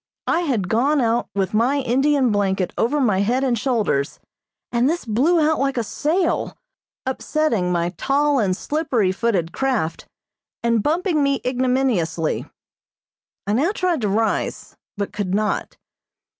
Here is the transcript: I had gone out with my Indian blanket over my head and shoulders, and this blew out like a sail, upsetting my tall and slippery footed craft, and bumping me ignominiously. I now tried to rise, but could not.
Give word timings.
I 0.25 0.39
had 0.39 0.67
gone 0.67 0.99
out 0.99 1.29
with 1.35 1.53
my 1.53 1.81
Indian 1.81 2.31
blanket 2.31 2.73
over 2.75 2.99
my 2.99 3.19
head 3.19 3.43
and 3.43 3.55
shoulders, 3.55 4.19
and 4.71 4.89
this 4.89 5.05
blew 5.05 5.39
out 5.47 5.59
like 5.59 5.77
a 5.77 5.83
sail, 5.83 6.57
upsetting 7.05 7.71
my 7.71 7.89
tall 7.97 8.39
and 8.39 8.57
slippery 8.57 9.11
footed 9.11 9.53
craft, 9.53 10.07
and 10.63 10.81
bumping 10.81 11.21
me 11.21 11.39
ignominiously. 11.45 12.47
I 13.45 13.53
now 13.53 13.71
tried 13.73 14.01
to 14.01 14.09
rise, 14.09 14.75
but 14.97 15.13
could 15.13 15.35
not. 15.35 15.77